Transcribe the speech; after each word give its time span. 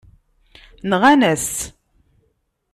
Nɣan-as-tt. 0.89 1.59